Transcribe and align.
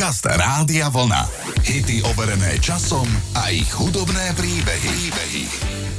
Podcast 0.00 0.24
Rádia 0.24 0.88
Vlna. 0.88 1.28
Hity 1.60 2.00
overené 2.08 2.56
časom 2.56 3.04
a 3.36 3.52
ich 3.52 3.68
hudobné 3.68 4.32
príbehy. 4.32 4.88
príbehy. 4.96 5.44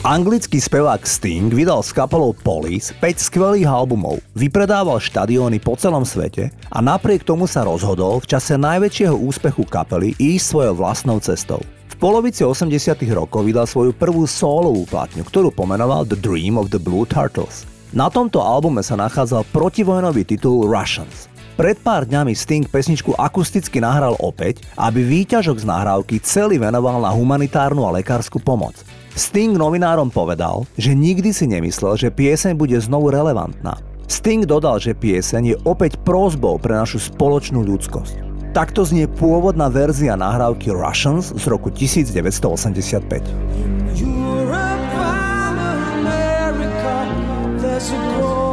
Anglický 0.01 0.58
spevák 0.58 1.05
Sting 1.05 1.54
vydal 1.54 1.86
s 1.86 1.94
kapelou 1.94 2.34
Police 2.34 2.98
5 2.98 3.29
skvelých 3.29 3.70
albumov, 3.70 4.18
vypredával 4.34 4.98
štadióny 4.98 5.62
po 5.62 5.78
celom 5.78 6.02
svete 6.02 6.50
a 6.74 6.82
napriek 6.82 7.22
tomu 7.22 7.46
sa 7.46 7.62
rozhodol 7.62 8.18
v 8.26 8.34
čase 8.34 8.58
najväčšieho 8.58 9.14
úspechu 9.14 9.70
kapely 9.70 10.18
ísť 10.18 10.49
svojou 10.49 10.81
vlastnou 10.81 11.22
cestou. 11.22 11.62
V 11.94 11.96
polovici 12.02 12.42
80 12.42 12.74
rokov 13.13 13.46
vydal 13.46 13.70
svoju 13.70 13.94
prvú 13.94 14.26
solovú 14.26 14.81
platňu, 14.90 15.22
ktorú 15.29 15.54
pomenoval 15.54 16.09
The 16.09 16.18
Dream 16.18 16.58
of 16.58 16.73
the 16.73 16.81
Blue 16.81 17.05
Turtles. 17.05 17.70
Na 17.94 18.09
tomto 18.09 18.41
albume 18.41 18.81
sa 18.81 18.98
nachádzal 18.98 19.45
protivojnový 19.54 20.26
titul 20.26 20.66
Russians. 20.66 21.30
Pred 21.52 21.84
pár 21.84 22.08
dňami 22.08 22.31
Sting 22.31 22.63
pesničku 22.63 23.12
akusticky 23.20 23.84
nahral 23.84 24.16
opäť, 24.23 24.63
aby 24.80 25.04
výťažok 25.04 25.59
z 25.59 25.66
nahrávky 25.67 26.23
celý 26.23 26.55
venoval 26.55 27.03
na 27.03 27.12
humanitárnu 27.12 27.84
a 27.84 27.91
lekárskú 27.99 28.39
pomoc. 28.39 28.80
Sting 29.20 29.59
novinárom 29.59 30.08
povedal, 30.08 30.63
že 30.80 30.95
nikdy 30.95 31.35
si 31.35 31.52
nemyslel, 31.52 31.99
že 31.99 32.08
pieseň 32.08 32.55
bude 32.55 32.80
znovu 32.80 33.11
relevantná. 33.11 33.75
Sting 34.08 34.48
dodal, 34.48 34.80
že 34.80 34.95
pieseň 34.95 35.44
je 35.44 35.55
opäť 35.67 35.99
prózbou 35.99 36.55
pre 36.55 36.72
našu 36.80 37.03
spoločnú 37.03 37.59
ľudskosť. 37.67 38.31
Takto 38.55 38.88
znie 38.88 39.11
pôvodná 39.11 39.67
verzia 39.67 40.16
nahrávky 40.16 40.72
Russians 40.72 41.36
z 41.36 41.45
roku 41.52 41.67
1985. 41.67 43.27
to 47.81 48.50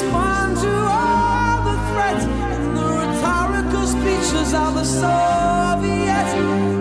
respond 0.00 0.56
to 0.56 0.70
all 0.70 1.62
the 1.64 1.76
threats 1.90 2.24
and 2.24 2.76
the 2.76 2.88
rhetorical 3.00 3.84
speeches 3.84 4.54
of 4.54 4.74
the 4.74 4.84
Soviets. 4.84 6.32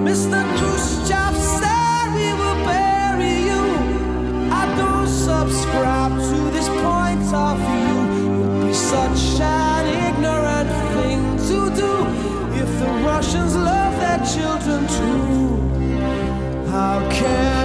Mr. 0.07 0.39
Khrushchev 0.57 1.33
said 1.59 2.05
we 2.13 2.29
will 2.39 2.59
bury 2.71 3.35
you. 3.49 3.63
I 4.61 4.65
don't 4.77 5.07
subscribe 5.07 6.11
to 6.11 6.37
this 6.55 6.69
point 6.85 7.25
of 7.33 7.57
view. 7.69 7.97
It 8.21 8.37
would 8.37 8.67
be 8.67 8.73
such 8.73 9.41
an 9.41 9.85
ignorant 10.07 10.69
thing 10.93 11.21
to 11.49 11.59
do 11.81 11.93
if 12.61 12.69
the 12.79 12.91
Russians 13.03 13.55
love 13.55 13.93
their 14.03 14.21
children 14.35 14.81
too. 14.97 16.69
How 16.69 16.99
can 17.09 17.56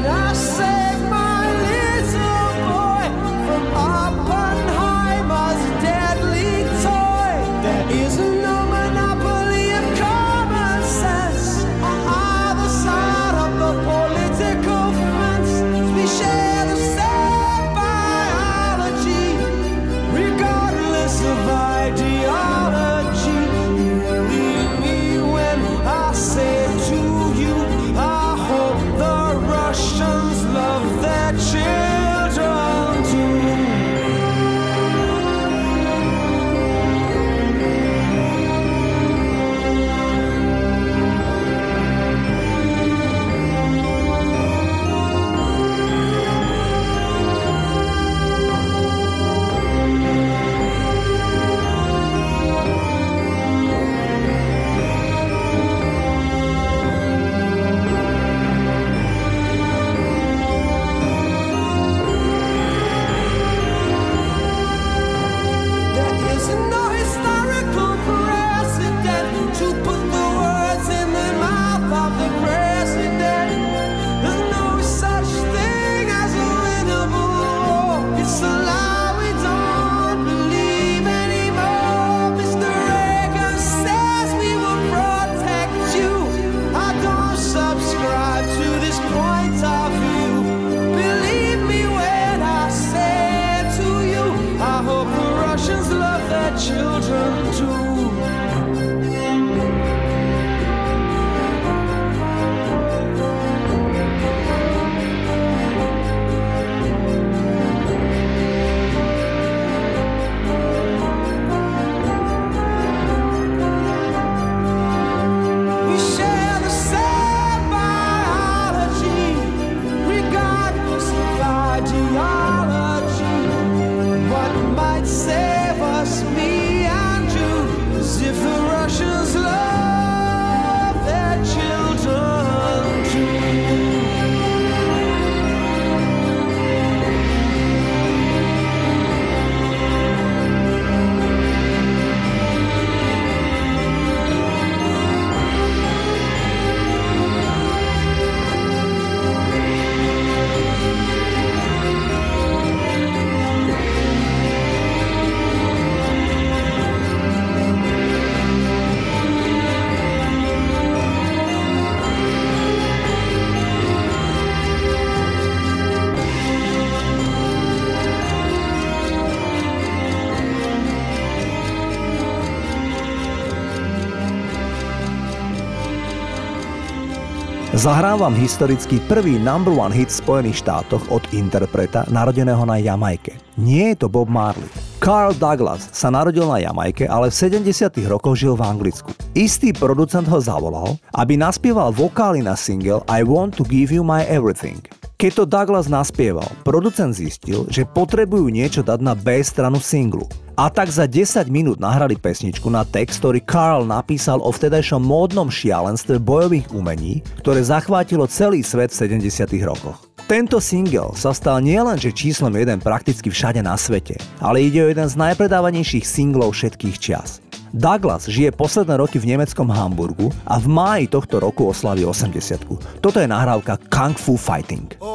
Zahrám 177.83 178.23
vám 178.23 178.35
historicky 178.39 179.03
prvý 179.11 179.43
number 179.43 179.75
one 179.75 179.91
hit 179.91 180.07
v 180.07 180.23
Spojených 180.23 180.63
štátoch 180.63 181.03
od 181.11 181.19
interpreta 181.35 182.07
narodeného 182.07 182.63
na 182.63 182.79
Jamajke. 182.79 183.35
Nie 183.59 183.91
je 183.91 184.07
to 184.07 184.07
Bob 184.07 184.31
Marley. 184.31 184.71
Carl 185.03 185.35
Douglas 185.35 185.91
sa 185.91 186.07
narodil 186.07 186.47
na 186.47 186.63
Jamajke, 186.63 187.11
ale 187.11 187.35
v 187.35 187.35
70. 187.35 187.91
rokoch 188.07 188.39
žil 188.39 188.55
v 188.55 188.63
Anglicku. 188.63 189.11
Istý 189.35 189.75
producent 189.75 190.31
ho 190.31 190.39
zavolal, 190.39 190.95
aby 191.11 191.35
naspieval 191.35 191.91
vokály 191.91 192.39
na 192.39 192.55
single 192.55 193.03
I 193.11 193.27
Want 193.27 193.59
to 193.59 193.67
Give 193.67 193.91
You 193.91 194.07
My 194.07 194.23
Everything. 194.31 194.79
Keď 195.19 195.43
to 195.43 195.45
Douglas 195.51 195.91
naspieval, 195.91 196.47
producent 196.63 197.19
zistil, 197.19 197.67
že 197.67 197.83
potrebujú 197.83 198.47
niečo 198.47 198.87
dať 198.87 199.03
na 199.03 199.19
B 199.19 199.43
stranu 199.43 199.83
singlu. 199.83 200.31
A 200.53 200.69
tak 200.69 200.93
za 200.93 201.09
10 201.09 201.49
minút 201.49 201.81
nahrali 201.81 202.13
pesničku 202.13 202.69
na 202.69 202.85
text, 202.85 203.25
ktorý 203.25 203.41
Carl 203.41 203.89
napísal 203.89 204.37
o 204.45 204.53
vtedajšom 204.53 205.01
módnom 205.01 205.49
šialenstve 205.49 206.21
bojových 206.21 206.69
umení, 206.77 207.25
ktoré 207.41 207.65
zachvátilo 207.65 208.29
celý 208.29 208.61
svet 208.61 208.93
v 208.93 209.17
70 209.23 209.49
rokoch. 209.65 210.13
Tento 210.29 210.61
single 210.61 211.17
sa 211.17 211.33
stal 211.33 211.65
nielenže 211.65 212.13
číslom 212.13 212.53
jeden 212.53 212.85
prakticky 212.85 213.33
všade 213.33 213.65
na 213.65 213.81
svete, 213.81 214.21
ale 214.45 214.65
ide 214.65 214.85
o 214.85 214.91
jeden 214.93 215.09
z 215.09 215.17
najpredávanejších 215.17 216.05
singlov 216.05 216.53
všetkých 216.53 216.97
čias. 217.01 217.41
Douglas 217.73 218.29
žije 218.29 218.53
posledné 218.53 219.01
roky 219.01 219.17
v 219.17 219.33
nemeckom 219.33 219.73
Hamburgu 219.73 220.29
a 220.45 220.61
v 220.61 220.69
máji 220.69 221.05
tohto 221.09 221.41
roku 221.41 221.73
oslaví 221.73 222.05
80 222.05 223.01
Toto 223.01 223.17
je 223.17 223.25
nahrávka 223.25 223.81
Kung 223.89 224.13
Fu 224.13 224.37
Fighting. 224.37 224.93
Everybody 225.01 225.12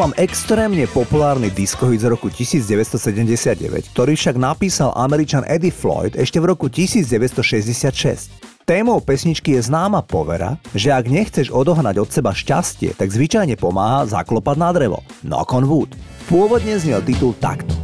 Zahrávam 0.00 0.24
extrémne 0.24 0.88
populárny 0.88 1.52
diskohit 1.52 2.00
z 2.00 2.08
roku 2.08 2.32
1979, 2.32 3.92
ktorý 3.92 4.16
však 4.16 4.32
napísal 4.40 4.96
američan 4.96 5.44
Eddie 5.44 5.68
Floyd 5.68 6.16
ešte 6.16 6.40
v 6.40 6.56
roku 6.56 6.72
1966. 6.72 8.32
Témou 8.64 9.04
pesničky 9.04 9.60
je 9.60 9.68
známa 9.68 10.00
povera, 10.00 10.56
že 10.72 10.88
ak 10.88 11.04
nechceš 11.04 11.52
odohnať 11.52 12.00
od 12.00 12.08
seba 12.08 12.32
šťastie, 12.32 12.96
tak 12.96 13.12
zvyčajne 13.12 13.60
pomáha 13.60 14.08
zaklopať 14.08 14.56
na 14.56 14.72
drevo. 14.72 15.04
Knock 15.20 15.52
on 15.52 15.68
wood. 15.68 15.92
Pôvodne 16.32 16.80
znel 16.80 17.04
titul 17.04 17.36
takto. 17.36 17.76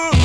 The 0.00 0.19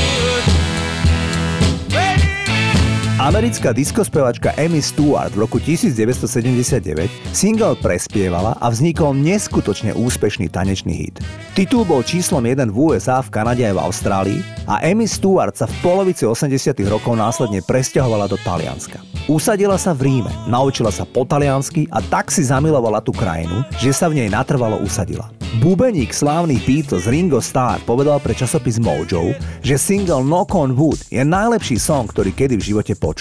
Americká 3.25 3.73
diskospevačka 3.73 4.53
Amy 4.53 4.85
Stewart 4.85 5.33
v 5.33 5.49
roku 5.49 5.57
1979 5.57 7.09
single 7.33 7.73
prespievala 7.73 8.53
a 8.61 8.69
vznikol 8.69 9.17
neskutočne 9.17 9.97
úspešný 9.97 10.45
tanečný 10.53 10.93
hit. 10.93 11.17
Titul 11.57 11.89
bol 11.89 12.05
číslom 12.05 12.45
1 12.45 12.69
v 12.69 12.77
USA, 12.77 13.25
v 13.25 13.33
Kanade 13.33 13.65
aj 13.65 13.73
v 13.73 13.81
Austrálii 13.81 14.39
a 14.69 14.77
Amy 14.85 15.09
Stewart 15.09 15.57
sa 15.57 15.65
v 15.65 15.73
polovici 15.81 16.21
80 16.21 16.77
rokov 16.85 17.17
následne 17.17 17.65
presťahovala 17.65 18.29
do 18.29 18.37
Talianska. 18.45 19.01
Usadila 19.25 19.81
sa 19.81 19.97
v 19.97 20.05
Ríme, 20.05 20.29
naučila 20.45 20.93
sa 20.93 21.01
po 21.01 21.25
taliansky 21.25 21.89
a 21.89 22.05
tak 22.05 22.29
si 22.29 22.45
zamilovala 22.45 23.01
tú 23.01 23.09
krajinu, 23.09 23.65
že 23.81 23.89
sa 23.89 24.05
v 24.05 24.21
nej 24.21 24.29
natrvalo 24.29 24.77
usadila. 24.85 25.33
Bubeník 25.63 26.11
slávnych 26.11 26.67
Beatles 26.67 27.07
Ringo 27.07 27.39
Starr 27.39 27.79
povedal 27.87 28.19
pre 28.19 28.35
časopis 28.35 28.75
Mojo, 28.75 29.31
že 29.63 29.79
single 29.79 30.19
Knock 30.19 30.51
on 30.51 30.75
Wood 30.75 31.07
je 31.07 31.23
najlepší 31.23 31.79
song, 31.79 32.11
ktorý 32.11 32.35
kedy 32.35 32.59
v 32.59 32.67
živote 32.75 32.91
počul. 32.99 33.14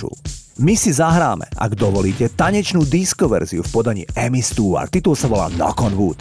My 0.54 0.78
si 0.78 0.94
zahráme, 0.94 1.50
ak 1.50 1.74
dovolíte, 1.74 2.30
tanečnú 2.30 2.86
disco 2.86 3.26
verziu 3.26 3.66
v 3.66 3.70
podaní 3.74 4.02
Amy 4.14 4.38
Stewart. 4.38 4.86
Titul 4.86 5.18
sa 5.18 5.26
volá 5.26 5.50
Knock 5.50 5.82
on 5.82 5.94
Wood. 5.98 6.18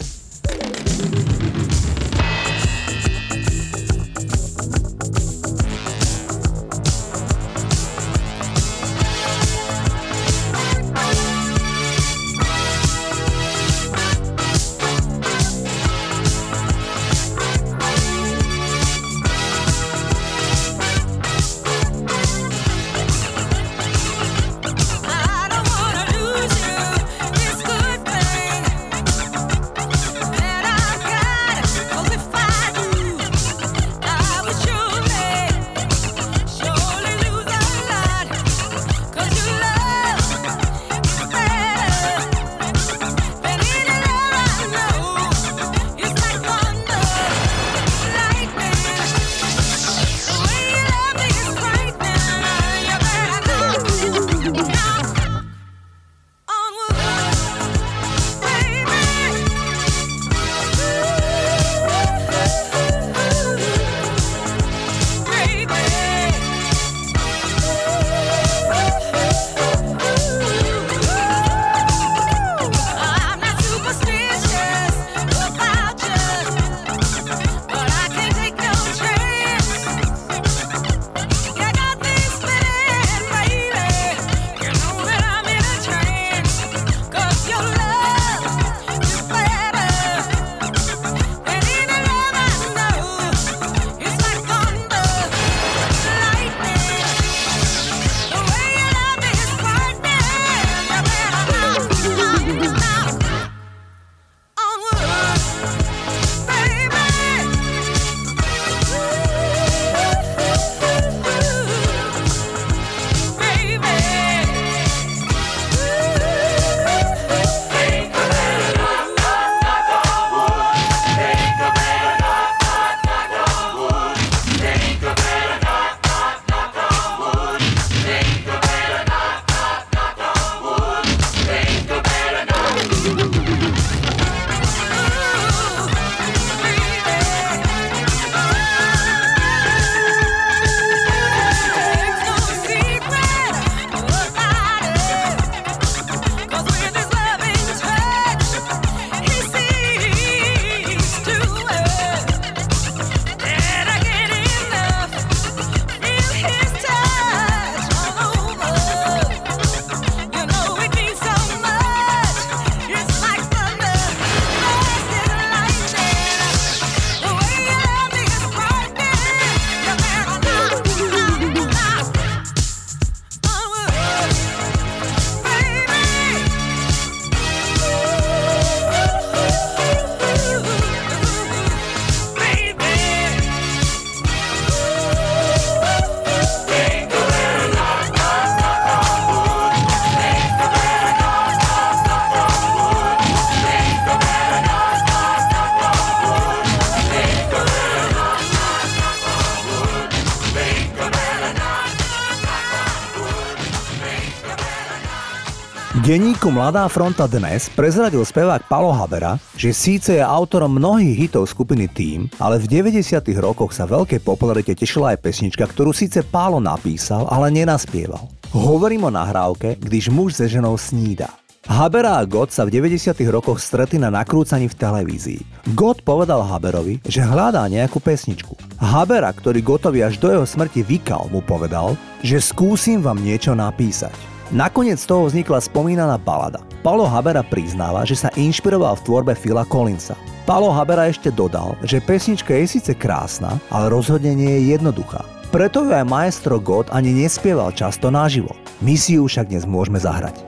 Denníku 206.04 206.52
Mladá 206.52 206.84
fronta 206.92 207.24
dnes 207.24 207.72
prezradil 207.72 208.20
spevák 208.20 208.68
Palo 208.68 208.92
Habera, 208.92 209.40
že 209.56 209.72
síce 209.72 210.20
je 210.20 210.20
autorom 210.20 210.76
mnohých 210.76 211.16
hitov 211.16 211.48
skupiny 211.48 211.88
Team, 211.88 212.28
ale 212.36 212.60
v 212.60 212.84
90 212.84 213.24
rokoch 213.40 213.72
sa 213.72 213.88
veľkej 213.88 214.20
popularite 214.20 214.76
tešila 214.76 215.16
aj 215.16 215.24
pesnička, 215.24 215.64
ktorú 215.64 215.96
síce 215.96 216.20
Pálo 216.20 216.60
napísal, 216.60 217.24
ale 217.32 217.48
nenaspieval. 217.48 218.20
Hovorím 218.52 219.08
o 219.08 219.10
nahrávke, 219.16 219.80
když 219.80 220.12
muž 220.12 220.36
se 220.36 220.60
ženou 220.60 220.76
snída. 220.76 221.40
Habera 221.64 222.20
a 222.20 222.28
God 222.28 222.52
sa 222.52 222.68
v 222.68 222.76
90 222.84 223.16
rokoch 223.32 223.56
stretli 223.56 223.96
na 223.96 224.12
nakrúcaní 224.12 224.68
v 224.68 224.76
televízii. 224.76 225.40
God 225.72 226.04
povedal 226.04 226.44
Haberovi, 226.44 227.00
že 227.08 227.24
hľadá 227.24 227.64
nejakú 227.72 228.04
pesničku. 228.04 228.52
Habera, 228.76 229.32
ktorý 229.32 229.64
Gotovi 229.64 230.04
až 230.04 230.20
do 230.20 230.28
jeho 230.28 230.44
smrti 230.44 230.84
vykal, 230.84 231.32
mu 231.32 231.40
povedal, 231.40 231.96
že 232.20 232.44
skúsim 232.44 233.00
vám 233.00 233.24
niečo 233.24 233.56
napísať. 233.56 234.33
Nakoniec 234.54 235.02
z 235.02 235.10
toho 235.10 235.26
vznikla 235.26 235.58
spomínaná 235.58 236.14
balada. 236.14 236.62
Paolo 236.86 237.10
Habera 237.10 237.42
priznáva, 237.42 238.06
že 238.06 238.14
sa 238.14 238.30
inšpiroval 238.38 238.94
v 238.94 239.02
tvorbe 239.02 239.34
Phila 239.34 239.66
Collinsa. 239.66 240.14
Paolo 240.46 240.70
Habera 240.70 241.10
ešte 241.10 241.34
dodal, 241.34 241.74
že 241.82 241.98
pesnička 241.98 242.54
je 242.54 242.78
síce 242.78 242.94
krásna, 242.94 243.58
ale 243.66 243.90
rozhodne 243.90 244.30
nie 244.30 244.46
je 244.46 244.78
jednoduchá. 244.78 245.26
Preto 245.50 245.82
ju 245.82 245.90
aj 245.90 246.06
maestro 246.06 246.62
God 246.62 246.86
ani 246.94 247.10
nespieval 247.10 247.74
často 247.74 248.14
naživo. 248.14 248.54
My 248.78 248.94
si 248.94 249.18
ju 249.18 249.26
však 249.26 249.50
dnes 249.50 249.66
môžeme 249.66 249.98
zahrať. 249.98 250.38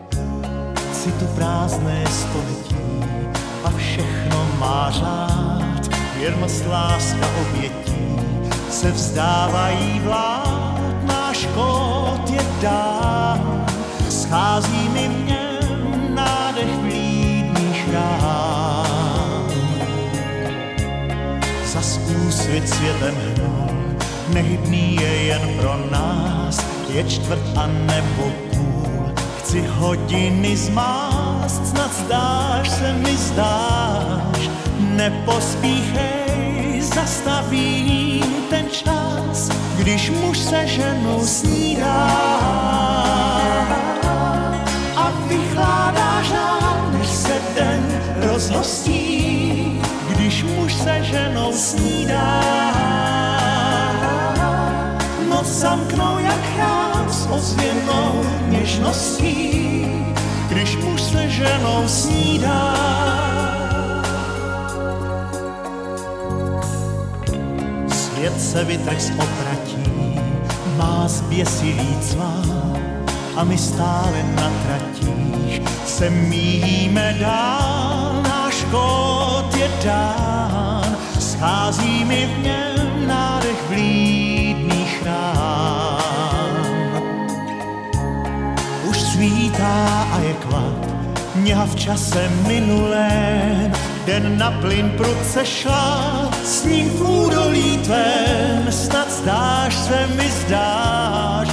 si 0.95 1.11
tu 1.19 1.27
prázdné 1.35 2.07
století 2.07 2.79
a 3.67 3.75
všechno 3.75 4.39
má 4.63 4.87
řád. 4.95 5.83
Věrnost, 6.19 6.63
láska, 6.71 7.27
obětí 7.43 7.99
se 8.71 8.87
vzdávají 8.91 9.99
vlád. 10.07 10.79
Náš 11.07 11.47
kód 11.55 12.31
je 12.31 12.43
dán, 12.63 13.56
schází 14.27 14.89
mi 14.89 15.09
v 15.09 15.27
něm 15.27 16.15
nádech 16.15 16.79
vlídných 16.79 17.89
rán. 17.93 19.47
Zas 21.67 22.01
úsvit 22.27 22.69
světem 22.69 23.15
hnul, 23.15 23.97
nehybný 24.29 24.97
je 25.01 25.25
jen 25.25 25.49
pro 25.61 25.77
nás, 25.91 26.67
je 26.89 27.05
čtvrt 27.05 27.43
a 27.57 27.67
nebo 27.67 28.33
půl. 28.55 29.15
Chci 29.39 29.67
hodiny 29.67 30.57
zmást, 30.57 31.67
snad 31.67 31.95
zdáš 31.95 32.69
se 32.69 32.93
mi 32.93 33.17
zdáš, 33.17 34.51
nepospíchej, 34.79 36.81
zastavím 36.81 38.25
ten 38.51 38.67
čas, 38.71 39.49
když 39.77 40.11
muž 40.11 40.39
se 40.39 40.67
ženou 40.67 41.27
snídá 41.27 43.16
vychládá 45.57 46.23
žár, 46.23 46.93
než 46.93 47.09
se 47.09 47.41
den 47.55 48.01
rozhostí, 48.17 49.81
když 50.09 50.43
muž 50.43 50.75
se 50.75 51.03
ženou 51.03 51.53
snídá. 51.53 52.43
Noc 55.29 55.47
zamknou 55.47 56.19
jak 56.19 56.43
chrám 56.55 57.07
s 57.09 57.27
ozvěnou 57.31 58.25
něžností, 58.49 59.87
když 60.49 60.77
muž 60.77 61.03
se 61.03 61.29
ženou 61.29 61.89
snídá. 61.89 62.77
Svět 67.89 68.41
se 68.41 68.65
vytrh 68.65 69.01
z 69.01 69.11
opratí, 69.11 70.21
má 70.77 71.09
zběsilý 71.09 71.97
cvál 72.01 72.77
a 73.37 73.45
my 73.45 73.59
stále 73.59 74.23
na 74.35 74.51
tratích 74.65 75.61
se 75.87 76.11
míjíme 76.11 77.17
dál. 77.21 78.23
Náš 78.23 78.65
kód 78.71 79.55
je 79.57 79.71
dán, 79.85 80.97
schází 81.21 82.05
mi 82.05 82.27
v 82.27 82.43
něm 82.43 83.07
nádech 83.07 83.69
vlídných 83.69 85.03
rán. 85.05 86.57
Už 88.89 89.01
svítá 89.01 90.07
a 90.13 90.19
je 90.19 90.35
klad, 90.35 90.83
mňa 91.35 91.65
v 91.65 91.75
čase 91.75 92.31
minulém, 92.47 93.73
den 94.07 94.39
na 94.39 94.51
plyn 94.51 94.91
prudce 94.97 95.45
šla, 95.45 96.31
s 96.45 96.65
ním 96.65 96.89
v 96.91 97.01
údolí 97.03 97.79
tvém, 97.85 98.73
snad 98.73 99.13
zdáš 99.13 99.75
se 99.75 100.07
mi 100.17 100.31
zdáš, 100.31 101.49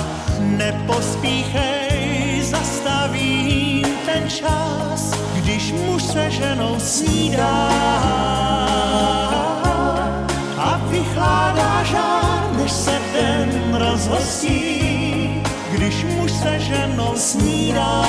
nepospíchej, 0.58 2.42
zastavím 2.42 3.86
ten 4.06 4.30
čas, 4.30 5.12
když 5.34 5.72
muž 5.72 6.04
se 6.04 6.32
ženou 6.32 6.80
snídá 6.80 7.70
a 10.58 10.82
vychládá 10.90 11.84
žár, 11.84 12.52
než 12.58 12.72
se 12.72 13.00
den 13.14 13.76
rozhostí, 13.76 15.44
když 15.72 16.04
muž 16.04 16.32
se 16.32 16.60
ženou 16.60 17.14
snídá. 17.16 18.06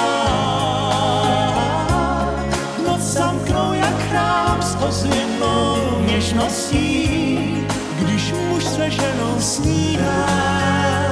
Noc 2.86 3.00
zamknou 3.00 3.72
jak 3.72 3.98
chrám 4.08 4.62
s 4.62 4.76
ozvěnou 4.88 5.76
něžností, 6.06 7.66
když 7.98 8.32
muž 8.32 8.64
se 8.64 8.90
ženou 8.90 9.40
snídá. 9.40 11.03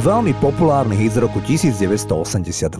Veľmi 0.00 0.32
populárny 0.40 0.96
hit 0.96 1.20
z 1.20 1.28
roku 1.28 1.44
1982. 1.44 2.72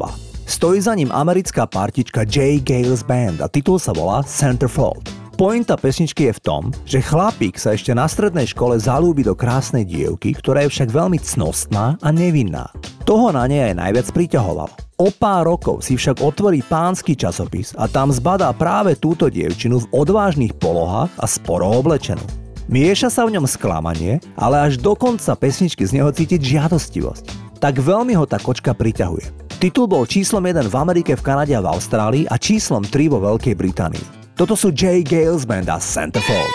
Stojí 0.48 0.80
za 0.80 0.96
ním 0.96 1.12
americká 1.12 1.68
partička 1.68 2.24
J. 2.24 2.64
Gales 2.64 3.04
Band 3.04 3.44
a 3.44 3.46
titul 3.46 3.76
sa 3.76 3.92
volá 3.92 4.24
Centerfold. 4.24 5.04
Pointa 5.36 5.76
pesničky 5.76 6.28
je 6.28 6.36
v 6.36 6.44
tom, 6.44 6.62
že 6.84 7.00
chlapík 7.00 7.56
sa 7.56 7.72
ešte 7.72 7.92
na 7.96 8.04
strednej 8.08 8.44
škole 8.48 8.76
zalúbi 8.76 9.24
do 9.24 9.32
krásnej 9.32 9.88
dievky, 9.88 10.36
ktorá 10.36 10.64
je 10.64 10.72
však 10.72 10.92
veľmi 10.92 11.16
cnostná 11.20 11.96
a 12.00 12.08
nevinná. 12.12 12.68
Toho 13.08 13.32
na 13.32 13.48
nej 13.48 13.72
aj 13.72 13.80
najviac 13.80 14.08
priťahovalo. 14.12 14.72
O 15.00 15.08
pár 15.08 15.48
rokov 15.48 15.80
si 15.80 15.96
však 15.96 16.20
otvorí 16.20 16.60
pánsky 16.60 17.16
časopis 17.16 17.72
a 17.76 17.88
tam 17.88 18.12
zbadá 18.12 18.52
práve 18.52 19.00
túto 19.00 19.32
dievčinu 19.32 19.80
v 19.80 19.90
odvážnych 19.96 20.56
polohách 20.60 21.08
a 21.16 21.24
sporo 21.24 21.72
oblečenú. 21.72 22.49
Mieša 22.70 23.10
sa 23.10 23.26
v 23.26 23.34
ňom 23.34 23.50
sklamanie, 23.50 24.22
ale 24.38 24.62
až 24.62 24.78
do 24.78 24.94
konca 24.94 25.34
pesničky 25.34 25.82
z 25.82 25.98
neho 25.98 26.06
cítiť 26.14 26.38
žiadostivosť. 26.38 27.58
Tak 27.58 27.82
veľmi 27.82 28.14
ho 28.14 28.22
tá 28.30 28.38
kočka 28.38 28.70
priťahuje. 28.78 29.58
Titul 29.58 29.90
bol 29.90 30.06
číslom 30.06 30.46
1 30.46 30.70
v 30.70 30.76
Amerike, 30.78 31.18
v 31.18 31.22
Kanade 31.26 31.50
a 31.50 31.58
v 31.58 31.66
Austrálii 31.66 32.30
a 32.30 32.38
číslom 32.38 32.86
3 32.86 33.10
vo 33.10 33.18
Veľkej 33.18 33.58
Británii. 33.58 34.06
Toto 34.38 34.54
sú 34.54 34.70
J. 34.70 35.02
Gales 35.02 35.42
Band 35.42 35.66
a 35.66 35.82
Centerfold. 35.82 36.46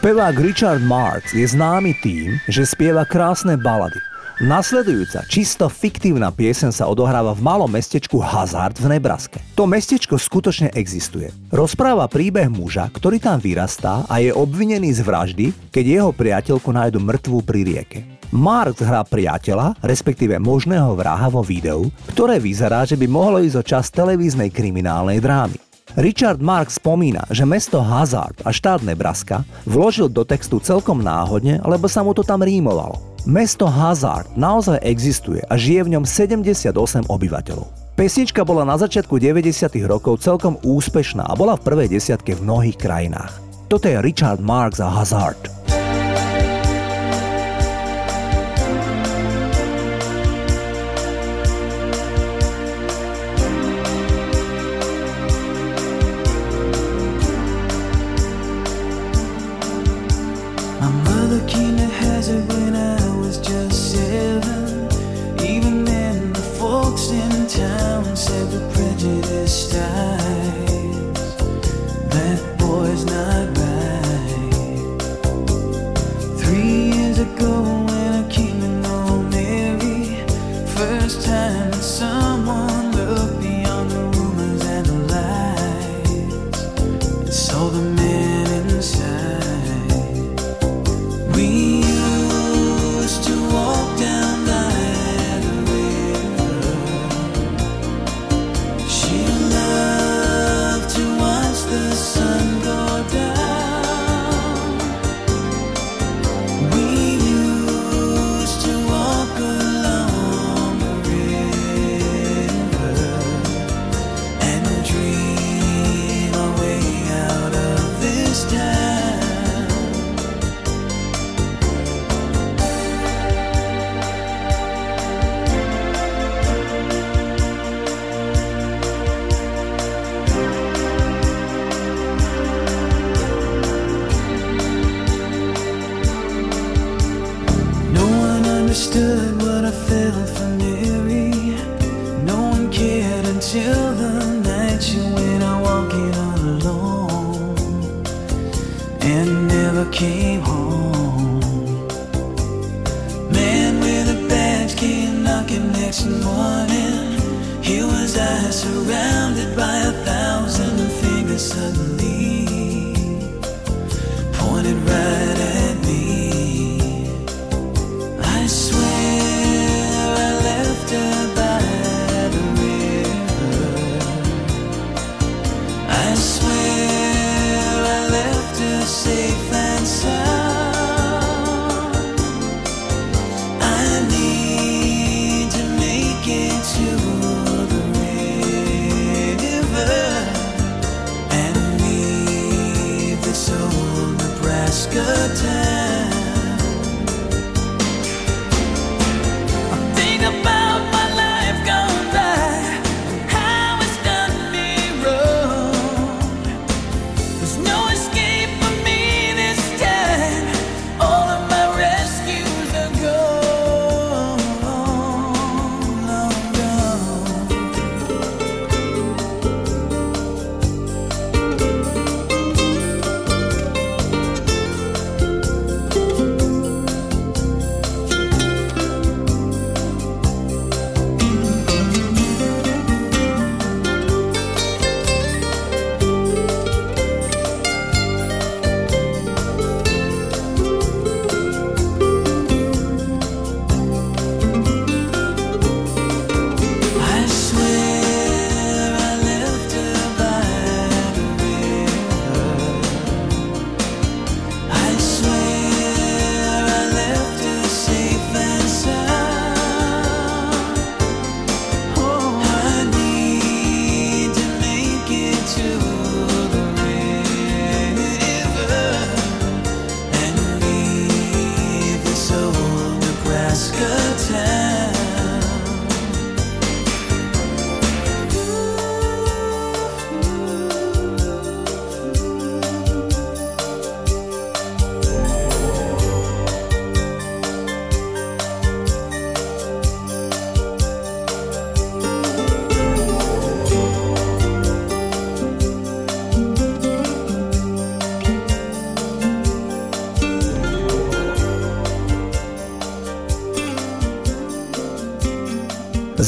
Spevák 0.00 0.32
Richard 0.40 0.80
Marx 0.80 1.36
je 1.36 1.44
známy 1.44 1.92
tým, 2.00 2.40
že 2.48 2.64
spieva 2.64 3.04
krásne 3.04 3.60
balady. 3.60 4.00
Nasledujúca 4.40 5.28
čisto 5.28 5.68
fiktívna 5.68 6.32
piesen 6.32 6.72
sa 6.72 6.88
odohráva 6.88 7.36
v 7.36 7.44
malom 7.44 7.68
mestečku 7.68 8.16
Hazard 8.16 8.80
v 8.80 8.96
Nebraske. 8.96 9.44
To 9.60 9.68
mestečko 9.68 10.16
skutočne 10.16 10.72
existuje. 10.72 11.28
Rozpráva 11.52 12.08
príbeh 12.08 12.48
muža, 12.48 12.88
ktorý 12.88 13.20
tam 13.20 13.44
vyrastá 13.44 14.08
a 14.08 14.24
je 14.24 14.32
obvinený 14.32 14.88
z 14.88 15.04
vraždy, 15.04 15.46
keď 15.68 15.84
jeho 15.84 16.10
priateľku 16.16 16.72
nájdu 16.72 16.96
mŕtvu 16.96 17.44
pri 17.44 17.60
rieke. 17.60 18.00
Mark 18.32 18.80
hrá 18.80 19.04
priateľa, 19.04 19.84
respektíve 19.84 20.40
možného 20.40 20.96
vraha 20.96 21.28
vo 21.28 21.44
videu, 21.44 21.92
ktoré 22.16 22.40
vyzerá, 22.40 22.88
že 22.88 22.96
by 22.96 23.04
mohlo 23.04 23.36
ísť 23.36 23.56
o 23.60 23.66
čas 23.68 23.92
televíznej 23.92 24.48
kriminálnej 24.48 25.20
drámy. 25.20 25.69
Richard 26.00 26.40
Marx 26.40 26.80
spomína, 26.80 27.28
že 27.28 27.44
mesto 27.44 27.84
Hazard 27.84 28.40
a 28.40 28.48
štát 28.48 28.80
Nebraska 28.80 29.44
vložil 29.68 30.08
do 30.08 30.24
textu 30.24 30.56
celkom 30.56 31.04
náhodne, 31.04 31.60
lebo 31.60 31.92
sa 31.92 32.00
mu 32.00 32.16
to 32.16 32.24
tam 32.24 32.40
rímovalo. 32.40 32.96
Mesto 33.28 33.68
Hazard 33.68 34.32
naozaj 34.32 34.80
existuje 34.80 35.44
a 35.44 35.60
žije 35.60 35.84
v 35.84 35.92
ňom 36.00 36.08
78 36.08 36.72
obyvateľov. 37.04 37.68
Pesnička 38.00 38.48
bola 38.48 38.64
na 38.64 38.80
začiatku 38.80 39.20
90. 39.20 39.52
rokov 39.84 40.24
celkom 40.24 40.56
úspešná 40.64 41.28
a 41.28 41.36
bola 41.36 41.60
v 41.60 41.68
prvej 41.68 41.92
desiatke 41.92 42.32
v 42.32 42.48
mnohých 42.48 42.80
krajinách. 42.80 43.36
Toto 43.68 43.84
je 43.84 44.00
Richard 44.00 44.40
Marx 44.40 44.80
a 44.80 44.88
Hazard. 44.88 45.59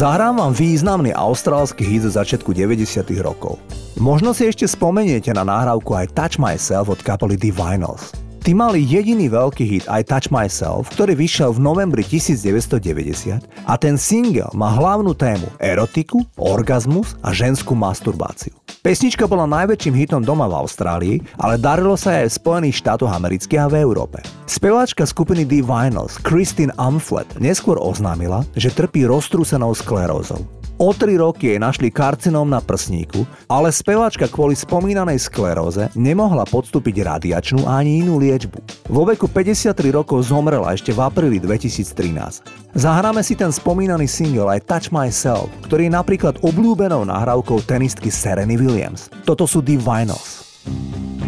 Zahrám 0.03 0.43
vám 0.43 0.51
významný 0.51 1.15
austrálsky 1.15 1.87
hit 1.87 2.03
zo 2.03 2.11
začiatku 2.11 2.51
90 2.51 3.07
rokov. 3.23 3.63
Možno 4.03 4.35
si 4.35 4.51
ešte 4.51 4.67
spomeniete 4.67 5.31
na 5.31 5.47
nahrávku 5.47 5.95
aj 5.95 6.11
Touch 6.11 6.43
Myself 6.43 6.91
od 6.91 6.99
kapely 7.07 7.39
Divinals. 7.39 8.11
Tí 8.43 8.51
mali 8.51 8.83
jediný 8.83 9.31
veľký 9.31 9.63
hit 9.63 9.87
aj 9.87 10.11
Touch 10.11 10.29
Myself, 10.35 10.91
ktorý 10.91 11.15
vyšiel 11.15 11.55
v 11.55 11.63
novembri 11.63 12.03
1990 12.03 13.47
a 13.47 13.75
ten 13.79 13.95
single 13.95 14.51
má 14.59 14.75
hlavnú 14.75 15.15
tému 15.15 15.47
erotiku, 15.63 16.27
orgazmus 16.35 17.15
a 17.23 17.31
ženskú 17.31 17.79
masturbáciu. 17.79 18.59
Pesnička 18.83 19.31
bola 19.31 19.47
najväčším 19.47 19.95
hitom 19.95 20.23
doma 20.27 20.51
v 20.51 20.59
Austrálii, 20.59 21.17
ale 21.39 21.55
darilo 21.55 21.95
sa 21.95 22.19
aj 22.19 22.35
v 22.35 22.39
Spojených 22.43 22.83
štátoch 22.83 23.15
amerických 23.15 23.63
a 23.63 23.71
v 23.71 23.79
Európe. 23.79 24.19
Speváčka 24.51 25.07
skupiny 25.07 25.47
Divinals 25.47 26.19
Christine 26.27 26.75
Amflet 26.75 27.31
neskôr 27.39 27.79
oznámila, 27.79 28.43
že 28.59 28.75
trpí 28.75 29.07
roztrúsenou 29.07 29.71
sklerózou. 29.79 30.62
O 30.83 30.91
3 30.91 31.15
roky 31.15 31.55
jej 31.55 31.63
našli 31.63 31.95
karcinóm 31.95 32.51
na 32.51 32.59
prsníku, 32.59 33.23
ale 33.47 33.71
speváčka 33.71 34.27
kvôli 34.27 34.59
spomínanej 34.59 35.15
skleróze 35.23 35.87
nemohla 35.95 36.43
podstúpiť 36.43 37.07
radiačnú 37.07 37.71
ani 37.71 38.03
inú 38.03 38.19
liečbu. 38.19 38.59
Vo 38.91 39.07
veku 39.07 39.31
53 39.31 39.79
rokov 39.95 40.27
zomrela 40.27 40.75
ešte 40.75 40.91
v 40.91 41.07
apríli 41.07 41.39
2013. 41.39 42.75
Zahráme 42.75 43.23
si 43.23 43.39
ten 43.39 43.55
spomínaný 43.55 44.11
single 44.11 44.59
aj 44.59 44.67
Touch 44.67 44.89
Myself, 44.91 45.47
ktorý 45.71 45.87
je 45.87 45.95
napríklad 45.95 46.43
obľúbenou 46.43 47.07
nahrávkou 47.07 47.63
tenistky 47.63 48.11
Sereny 48.11 48.59
Williams. 48.59 49.07
Toto 49.23 49.47
sú 49.47 49.63
Divinals. 49.63 50.43
I 50.67 51.22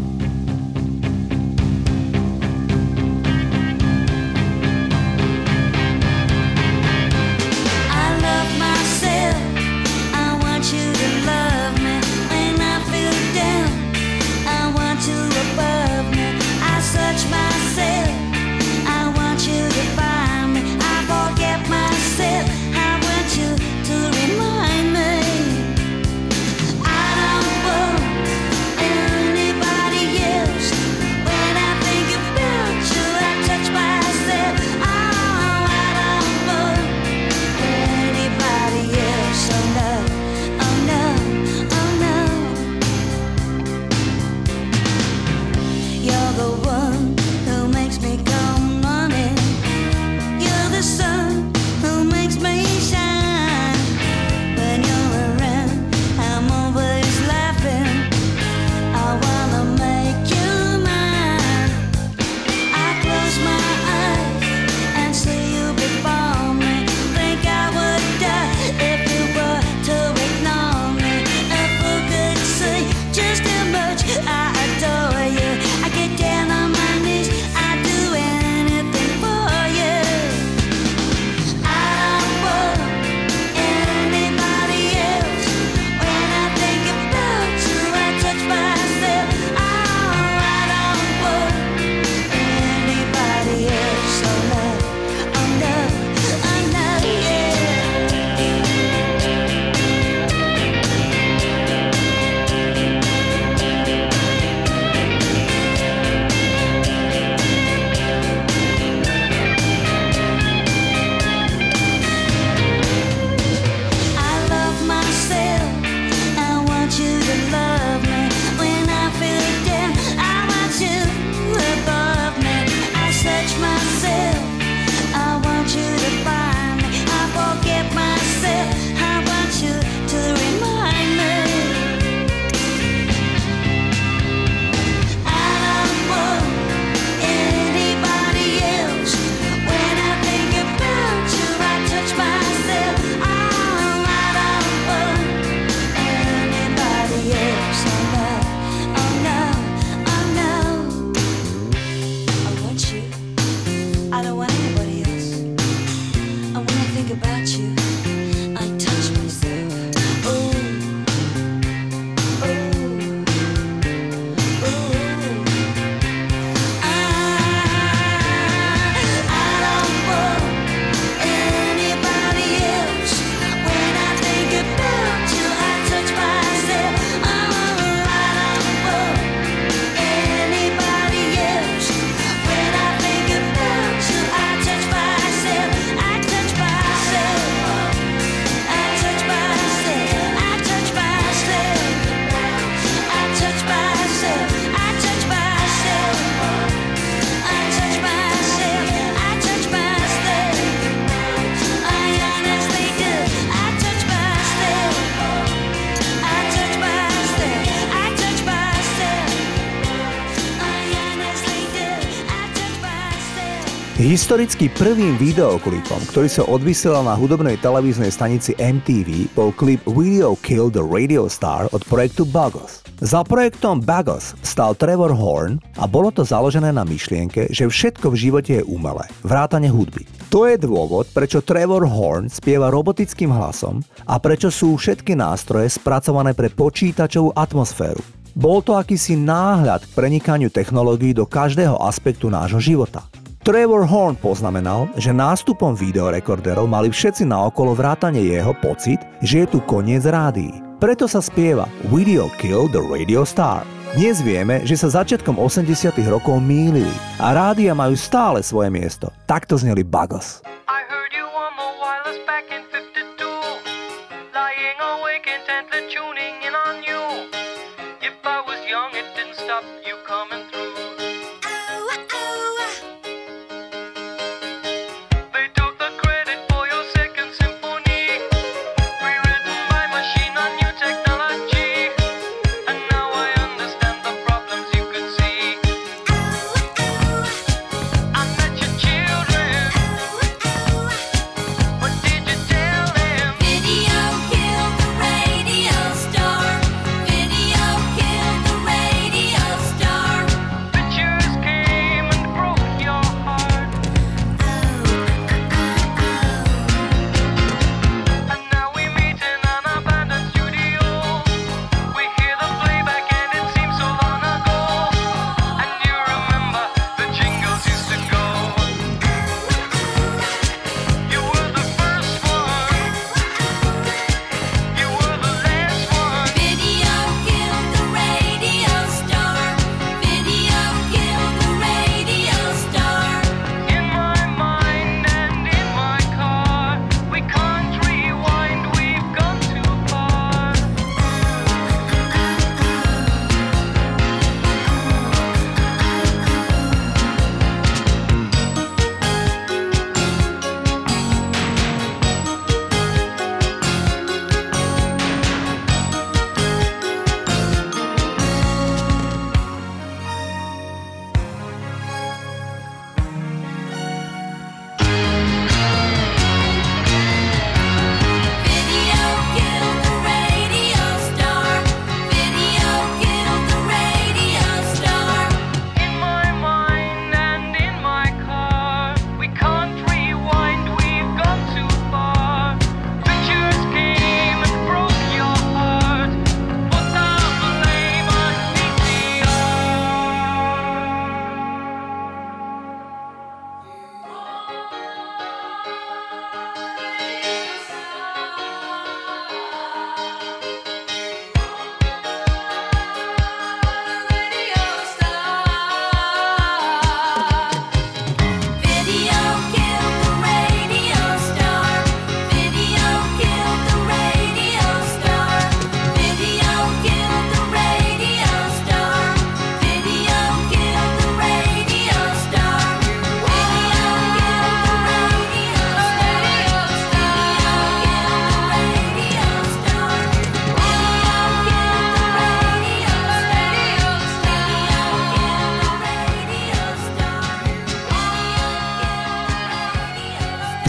Historicky 213.94 214.66
prvým 214.74 215.14
videoklipom, 215.22 216.02
ktorý 216.11 216.26
sa 216.26 216.42
odvysielal 216.50 217.07
na 217.07 217.14
hudobnej 217.14 217.54
televíznej 217.62 218.11
stanici 218.11 218.50
MTV, 218.59 219.30
bol 219.38 219.54
klip 219.54 219.78
Video 219.87 220.35
Kill 220.42 220.66
the 220.66 220.83
Radio 220.83 221.30
Star 221.30 221.70
od 221.70 221.78
projektu 221.87 222.26
Buggles. 222.26 222.83
Za 222.98 223.22
projektom 223.22 223.78
Buggles 223.78 224.35
stal 224.42 224.74
Trevor 224.74 225.14
Horn 225.14 225.62
a 225.78 225.87
bolo 225.87 226.11
to 226.11 226.26
založené 226.26 226.74
na 226.74 226.83
myšlienke, 226.83 227.54
že 227.54 227.70
všetko 227.70 228.11
v 228.11 228.18
živote 228.18 228.52
je 228.59 228.66
umelé, 228.66 229.07
vrátane 229.22 229.70
hudby. 229.70 230.02
To 230.35 230.50
je 230.50 230.59
dôvod, 230.59 231.07
prečo 231.14 231.38
Trevor 231.38 231.87
Horn 231.87 232.26
spieva 232.26 232.74
robotickým 232.74 233.30
hlasom 233.30 233.78
a 234.11 234.18
prečo 234.18 234.50
sú 234.50 234.74
všetky 234.74 235.14
nástroje 235.14 235.70
spracované 235.70 236.35
pre 236.35 236.50
počítačovú 236.50 237.30
atmosféru. 237.38 238.02
Bol 238.35 238.59
to 238.66 238.74
akýsi 238.74 239.14
náhľad 239.14 239.87
k 239.87 239.94
prenikaniu 239.94 240.50
technológií 240.50 241.14
do 241.14 241.30
každého 241.30 241.78
aspektu 241.78 242.26
nášho 242.26 242.59
života. 242.59 243.07
Trevor 243.44 243.85
Horn 243.85 244.16
poznamenal, 244.16 244.88
že 244.96 245.12
nástupom 245.12 245.76
videorekorderov 245.76 246.64
mali 246.64 246.88
všetci 246.88 247.28
naokolo 247.28 247.76
vrátane 247.76 248.16
jeho 248.16 248.57
pocit, 248.57 249.04
že 249.20 249.44
je 249.44 249.46
tu 249.52 249.59
koniec 249.68 250.00
rádií. 250.09 250.64
Preto 250.80 251.04
sa 251.04 251.20
spieva 251.20 251.68
Video 251.92 252.33
Kill 252.40 252.72
the 252.72 252.80
Radio 252.80 253.20
Star. 253.28 253.68
Dnes 254.00 254.24
vieme, 254.24 254.64
že 254.64 254.80
sa 254.80 254.88
začiatkom 254.88 255.37
80 255.37 255.92
rokov 256.09 256.40
mýlili 256.40 256.88
a 257.20 257.37
rádia 257.37 257.76
majú 257.76 257.92
stále 258.00 258.40
svoje 258.40 258.72
miesto. 258.72 259.12
Takto 259.28 259.61
zneli 259.61 259.85
Buggles. 259.85 260.40
I 260.64 260.80
heard 260.88 261.12
you 261.12 261.23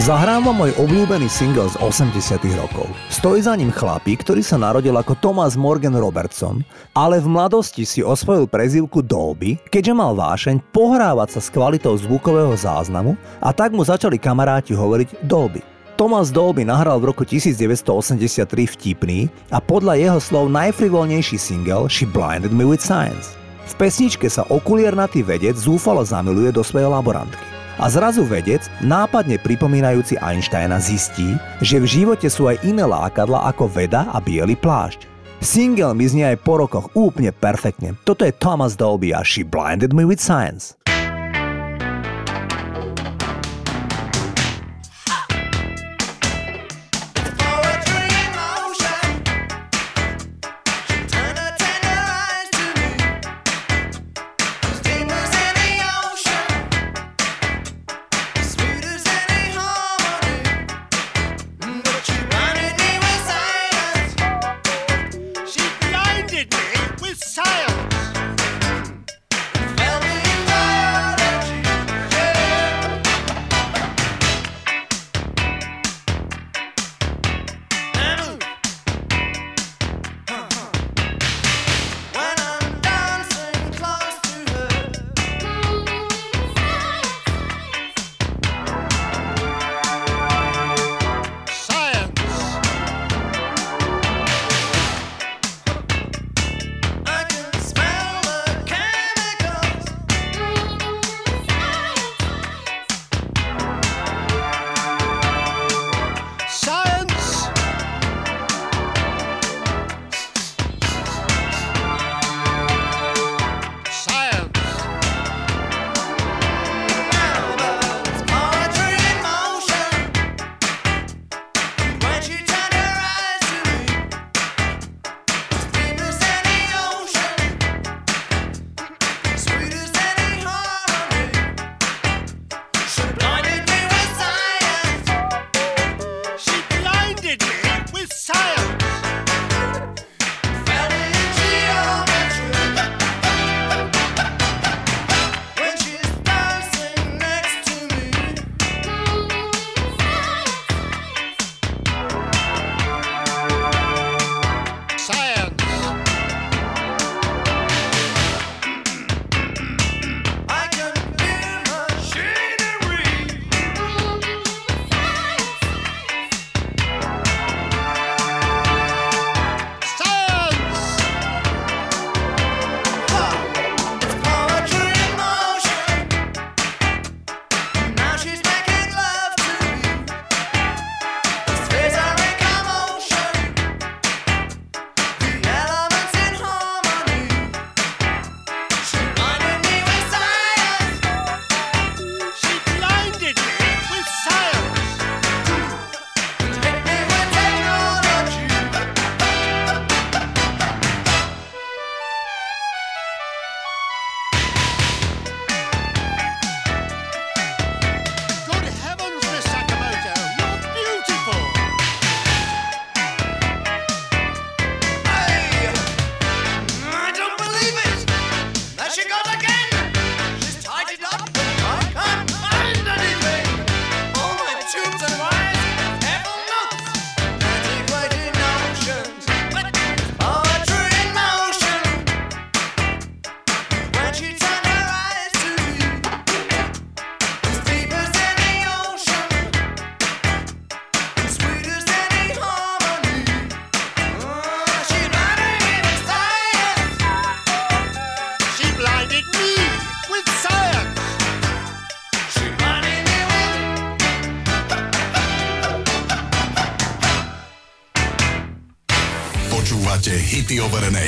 Zahrám 0.06 0.46
vám 0.46 0.62
môj 0.62 0.72
obľúbený 0.78 1.26
single 1.26 1.66
z 1.66 1.82
80 1.82 2.38
rokov. 2.62 2.86
Stojí 3.10 3.42
za 3.42 3.58
ním 3.58 3.74
chlapík, 3.74 4.22
ktorý 4.22 4.38
sa 4.38 4.54
narodil 4.54 4.94
ako 4.94 5.18
Thomas 5.18 5.58
Morgan 5.58 5.98
Robertson, 5.98 6.62
ale 6.94 7.18
v 7.18 7.26
mladosti 7.26 7.82
si 7.82 8.06
osvojil 8.06 8.46
prezývku 8.46 9.02
Dolby, 9.02 9.58
keďže 9.66 9.98
mal 9.98 10.14
vášeň 10.14 10.62
pohrávať 10.70 11.34
sa 11.34 11.40
s 11.42 11.50
kvalitou 11.50 11.98
zvukového 11.98 12.54
záznamu 12.54 13.18
a 13.42 13.50
tak 13.50 13.74
mu 13.74 13.82
začali 13.82 14.14
kamaráti 14.14 14.78
hovoriť 14.78 15.26
Dolby. 15.26 15.66
Thomas 15.98 16.30
Dolby 16.30 16.62
nahral 16.62 17.02
v 17.02 17.10
roku 17.10 17.26
1983 17.26 18.46
vtipný 18.78 19.26
a 19.50 19.58
podľa 19.58 19.98
jeho 19.98 20.22
slov 20.22 20.54
najfrivolnejší 20.54 21.34
single 21.34 21.90
She 21.90 22.06
Blinded 22.06 22.54
Me 22.54 22.62
With 22.62 22.78
Science. 22.78 23.34
V 23.66 23.74
pesničke 23.74 24.30
sa 24.30 24.46
okuliernatý 24.54 25.26
vedec 25.26 25.58
zúfalo 25.58 26.06
zamiluje 26.06 26.54
do 26.54 26.62
svojej 26.62 26.86
laborantky. 26.86 27.55
A 27.76 27.92
zrazu 27.92 28.24
vedec, 28.24 28.64
nápadne 28.80 29.36
pripomínajúci 29.36 30.16
Einsteina, 30.16 30.80
zistí, 30.80 31.36
že 31.60 31.76
v 31.76 31.84
živote 31.84 32.32
sú 32.32 32.48
aj 32.48 32.64
iné 32.64 32.88
lákadla 32.88 33.44
ako 33.52 33.68
veda 33.68 34.08
a 34.08 34.16
biely 34.16 34.56
plášť. 34.56 35.04
Single 35.44 35.92
mi 35.92 36.08
znie 36.08 36.32
aj 36.32 36.40
po 36.40 36.64
rokoch 36.64 36.88
úplne 36.96 37.36
perfektne. 37.36 37.92
Toto 38.08 38.24
je 38.24 38.32
Thomas 38.32 38.80
Dolby 38.80 39.12
a 39.12 39.20
She 39.20 39.44
Blinded 39.44 39.92
Me 39.92 40.08
With 40.08 40.24
Science. 40.24 40.85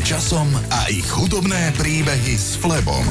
Časom 0.09 0.49
a 0.73 0.89
ich 0.89 1.05
hudobné 1.05 1.69
príbehy 1.77 2.33
s 2.33 2.57
Flebom. 2.57 3.05